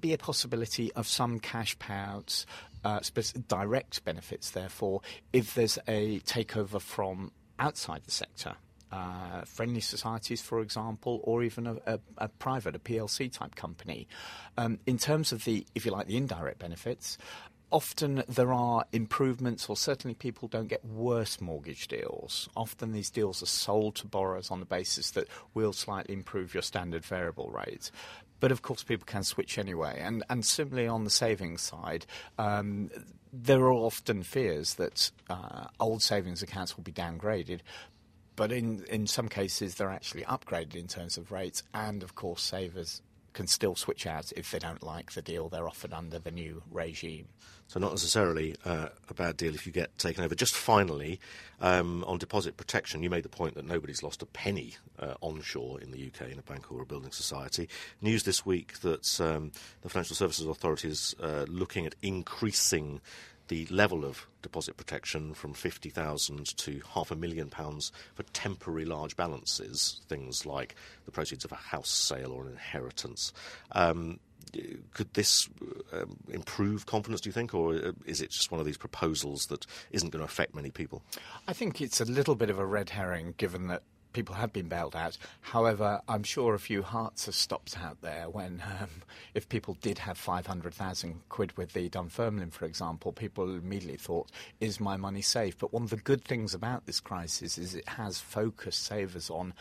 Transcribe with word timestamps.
Be 0.00 0.12
a 0.12 0.18
possibility 0.18 0.92
of 0.92 1.06
some 1.06 1.40
cash 1.40 1.76
payouts, 1.78 2.46
uh, 2.84 3.00
direct 3.48 4.04
benefits, 4.04 4.50
therefore, 4.50 5.02
if 5.32 5.54
there's 5.54 5.78
a 5.86 6.20
takeover 6.20 6.80
from 6.80 7.32
outside 7.58 8.02
the 8.04 8.10
sector 8.10 8.56
uh, 8.92 9.42
friendly 9.42 9.80
societies, 9.80 10.42
for 10.42 10.60
example, 10.60 11.20
or 11.24 11.42
even 11.42 11.66
a, 11.66 11.76
a, 11.86 12.00
a 12.18 12.28
private, 12.28 12.74
a 12.74 12.78
PLC 12.78 13.30
type 13.30 13.54
company. 13.54 14.08
Um, 14.58 14.78
in 14.86 14.98
terms 14.98 15.32
of 15.32 15.44
the, 15.44 15.66
if 15.74 15.86
you 15.86 15.92
like, 15.92 16.06
the 16.06 16.16
indirect 16.16 16.58
benefits, 16.58 17.16
often 17.70 18.22
there 18.28 18.52
are 18.52 18.84
improvements, 18.92 19.68
or 19.68 19.76
certainly 19.76 20.14
people 20.14 20.48
don't 20.48 20.68
get 20.68 20.84
worse 20.84 21.40
mortgage 21.40 21.88
deals. 21.88 22.48
Often 22.56 22.92
these 22.92 23.10
deals 23.10 23.42
are 23.42 23.46
sold 23.46 23.96
to 23.96 24.06
borrowers 24.06 24.50
on 24.50 24.60
the 24.60 24.66
basis 24.66 25.10
that 25.12 25.28
we'll 25.54 25.72
slightly 25.72 26.14
improve 26.14 26.54
your 26.54 26.62
standard 26.62 27.04
variable 27.04 27.50
rate. 27.50 27.90
But 28.40 28.52
of 28.52 28.62
course, 28.62 28.82
people 28.82 29.06
can 29.06 29.22
switch 29.22 29.58
anyway. 29.58 30.00
And, 30.02 30.24
and 30.30 30.44
similarly, 30.44 30.88
on 30.88 31.04
the 31.04 31.10
savings 31.10 31.60
side, 31.60 32.06
um, 32.38 32.90
there 33.32 33.60
are 33.60 33.72
often 33.72 34.22
fears 34.22 34.74
that 34.74 35.10
uh, 35.28 35.66
old 35.78 36.02
savings 36.02 36.42
accounts 36.42 36.76
will 36.76 36.84
be 36.84 36.92
downgraded 36.92 37.60
but 38.40 38.52
in, 38.52 38.84
in 38.84 39.06
some 39.06 39.28
cases, 39.28 39.74
they're 39.74 39.90
actually 39.90 40.22
upgraded 40.22 40.74
in 40.74 40.86
terms 40.86 41.18
of 41.18 41.30
rates, 41.30 41.62
and 41.74 42.02
of 42.02 42.14
course, 42.14 42.40
savers 42.40 43.02
can 43.40 43.46
still 43.46 43.74
switch 43.74 44.06
out 44.06 44.30
if 44.36 44.50
they 44.50 44.58
don't 44.58 44.82
like 44.82 45.12
the 45.12 45.22
deal 45.22 45.48
they're 45.48 45.66
offered 45.66 45.94
under 45.94 46.18
the 46.18 46.30
new 46.30 46.62
regime. 46.70 47.26
So, 47.68 47.80
not 47.80 47.92
necessarily 47.92 48.54
uh, 48.66 48.88
a 49.08 49.14
bad 49.14 49.38
deal 49.38 49.54
if 49.54 49.66
you 49.66 49.72
get 49.72 49.96
taken 49.96 50.22
over. 50.22 50.34
Just 50.34 50.54
finally, 50.54 51.18
um, 51.62 52.04
on 52.04 52.18
deposit 52.18 52.58
protection, 52.58 53.02
you 53.02 53.08
made 53.08 53.22
the 53.22 53.30
point 53.30 53.54
that 53.54 53.64
nobody's 53.64 54.02
lost 54.02 54.20
a 54.20 54.26
penny 54.26 54.74
uh, 54.98 55.14
onshore 55.22 55.80
in 55.80 55.90
the 55.90 56.06
UK 56.08 56.30
in 56.30 56.38
a 56.38 56.42
bank 56.42 56.70
or 56.70 56.82
a 56.82 56.84
building 56.84 57.12
society. 57.12 57.66
News 58.02 58.24
this 58.24 58.44
week 58.44 58.78
that 58.80 59.18
um, 59.22 59.52
the 59.80 59.88
Financial 59.88 60.16
Services 60.16 60.44
Authority 60.44 60.88
is 60.88 61.14
uh, 61.22 61.46
looking 61.48 61.86
at 61.86 61.94
increasing 62.02 63.00
the 63.50 63.66
level 63.66 64.04
of 64.04 64.28
deposit 64.42 64.76
protection 64.76 65.34
from 65.34 65.52
50,000 65.52 66.56
to 66.56 66.80
half 66.94 67.10
a 67.10 67.16
million 67.16 67.50
pounds 67.50 67.90
for 68.14 68.22
temporary 68.32 68.84
large 68.84 69.16
balances, 69.16 70.00
things 70.08 70.46
like 70.46 70.76
the 71.04 71.10
proceeds 71.10 71.44
of 71.44 71.50
a 71.50 71.56
house 71.56 71.90
sale 71.90 72.30
or 72.30 72.44
an 72.44 72.52
inheritance. 72.52 73.32
Um, 73.72 74.20
could 74.94 75.12
this 75.14 75.48
um, 75.92 76.16
improve 76.28 76.86
confidence, 76.86 77.20
do 77.20 77.28
you 77.28 77.32
think, 77.32 77.52
or 77.52 77.74
uh, 77.74 77.92
is 78.06 78.20
it 78.20 78.30
just 78.30 78.52
one 78.52 78.60
of 78.60 78.66
these 78.66 78.76
proposals 78.76 79.46
that 79.46 79.66
isn't 79.90 80.10
going 80.10 80.20
to 80.20 80.24
affect 80.24 80.54
many 80.54 80.70
people? 80.70 81.02
I 81.48 81.52
think 81.52 81.80
it's 81.80 82.00
a 82.00 82.04
little 82.04 82.36
bit 82.36 82.50
of 82.50 82.58
a 82.60 82.64
red 82.64 82.90
herring, 82.90 83.34
given 83.36 83.66
that 83.66 83.82
people 84.12 84.34
have 84.34 84.52
been 84.52 84.68
bailed 84.68 84.96
out. 84.96 85.16
However, 85.40 86.00
I'm 86.08 86.22
sure 86.22 86.54
a 86.54 86.58
few 86.58 86.82
hearts 86.82 87.26
have 87.26 87.34
stopped 87.34 87.78
out 87.78 88.00
there 88.00 88.28
when, 88.28 88.62
um, 88.80 88.88
if 89.34 89.48
people 89.48 89.76
did 89.80 89.98
have 89.98 90.18
500,000 90.18 91.20
quid 91.28 91.56
with 91.56 91.72
the 91.72 91.88
Dunfermline, 91.88 92.50
for 92.50 92.64
example, 92.64 93.12
people 93.12 93.50
immediately 93.50 93.96
thought, 93.96 94.30
is 94.60 94.80
my 94.80 94.96
money 94.96 95.22
safe? 95.22 95.58
But 95.58 95.72
one 95.72 95.84
of 95.84 95.90
the 95.90 95.96
good 95.96 96.24
things 96.24 96.54
about 96.54 96.86
this 96.86 97.00
crisis 97.00 97.58
is 97.58 97.74
it 97.74 97.88
has 97.88 98.20
focused 98.20 98.84
savers 98.84 99.30
on 99.30 99.54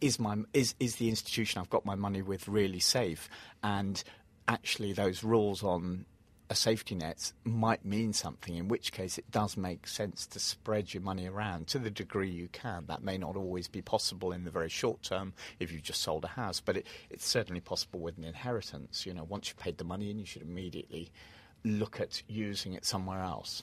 is 0.00 0.18
my 0.18 0.36
is 0.52 0.74
is 0.80 0.96
the 0.96 1.08
institution 1.08 1.60
I've 1.60 1.70
got 1.70 1.86
my 1.86 1.94
money 1.94 2.22
with 2.22 2.48
really 2.48 2.80
safe? 2.80 3.28
And 3.62 4.02
actually, 4.48 4.92
those 4.92 5.22
rules 5.22 5.62
on 5.62 6.06
a 6.50 6.54
safety 6.54 6.94
net 6.94 7.32
might 7.44 7.84
mean 7.84 8.12
something, 8.12 8.56
in 8.56 8.68
which 8.68 8.92
case 8.92 9.18
it 9.18 9.30
does 9.30 9.56
make 9.56 9.86
sense 9.86 10.26
to 10.26 10.38
spread 10.38 10.92
your 10.92 11.02
money 11.02 11.26
around 11.26 11.66
to 11.68 11.78
the 11.78 11.90
degree 11.90 12.30
you 12.30 12.48
can. 12.48 12.84
That 12.86 13.02
may 13.02 13.16
not 13.16 13.36
always 13.36 13.68
be 13.68 13.82
possible 13.82 14.32
in 14.32 14.44
the 14.44 14.50
very 14.50 14.68
short 14.68 15.02
term 15.02 15.32
if 15.58 15.72
you've 15.72 15.82
just 15.82 16.02
sold 16.02 16.24
a 16.24 16.28
house, 16.28 16.60
but 16.60 16.76
it, 16.76 16.86
it's 17.10 17.26
certainly 17.26 17.60
possible 17.60 18.00
with 18.00 18.18
an 18.18 18.24
inheritance. 18.24 19.06
You 19.06 19.14
know, 19.14 19.24
once 19.24 19.48
you've 19.48 19.58
paid 19.58 19.78
the 19.78 19.84
money 19.84 20.10
in, 20.10 20.18
you 20.18 20.26
should 20.26 20.42
immediately 20.42 21.10
look 21.64 22.00
at 22.00 22.22
using 22.28 22.74
it 22.74 22.84
somewhere 22.84 23.22
else. 23.22 23.62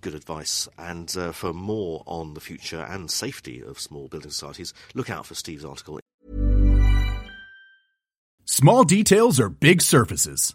Good 0.00 0.14
advice. 0.14 0.68
And 0.78 1.14
uh, 1.16 1.32
for 1.32 1.52
more 1.52 2.02
on 2.06 2.34
the 2.34 2.40
future 2.40 2.80
and 2.80 3.10
safety 3.10 3.62
of 3.62 3.80
small 3.80 4.08
building 4.08 4.30
societies, 4.30 4.72
look 4.94 5.10
out 5.10 5.26
for 5.26 5.34
Steve's 5.34 5.64
article. 5.64 6.00
Small 8.44 8.82
details 8.84 9.38
are 9.38 9.48
big 9.48 9.82
surfaces 9.82 10.54